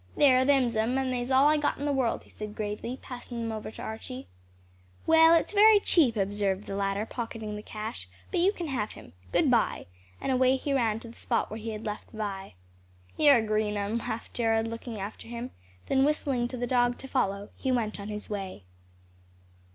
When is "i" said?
1.47-1.57